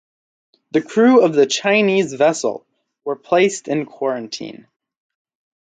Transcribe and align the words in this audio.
The 0.71 0.81
crew 0.81 1.23
of 1.23 1.35
the 1.35 1.45
Chinese 1.45 2.15
vessel 2.15 2.65
were 3.05 3.15
placed 3.15 3.67
in 3.67 3.85
quarantine. 3.85 4.65